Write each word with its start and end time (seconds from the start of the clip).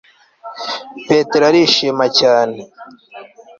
petero 1.07 1.43
arishima 1.49 2.05
cyane 2.19 2.59